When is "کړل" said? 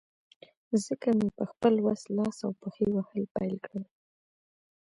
3.65-3.85